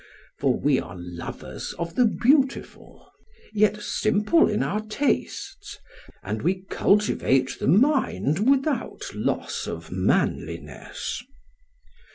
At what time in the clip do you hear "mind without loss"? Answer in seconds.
7.67-9.67